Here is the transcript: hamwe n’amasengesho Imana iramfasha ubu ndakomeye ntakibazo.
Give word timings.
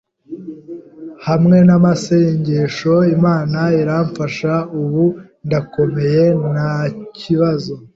hamwe 1.27 1.57
n’amasengesho 1.67 2.93
Imana 3.15 3.59
iramfasha 3.81 4.53
ubu 4.81 5.05
ndakomeye 5.45 6.23
ntakibazo. 6.53 7.73